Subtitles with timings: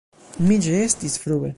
[0.47, 1.49] Mi ĉeestis frue.